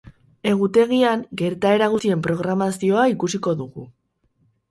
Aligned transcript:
Egutegian, 0.51 1.19
gertaera 1.41 1.89
guztien 1.95 2.25
programazioa 2.29 3.05
ikusiko 3.13 3.53
dugu. 3.61 3.87